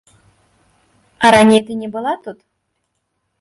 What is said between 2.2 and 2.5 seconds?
тут?